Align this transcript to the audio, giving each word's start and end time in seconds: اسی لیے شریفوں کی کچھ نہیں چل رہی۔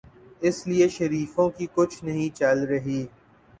اسی 0.41 0.69
لیے 0.69 0.87
شریفوں 0.89 1.49
کی 1.49 1.65
کچھ 1.73 2.03
نہیں 2.03 2.29
چل 2.35 2.63
رہی۔ 2.63 3.05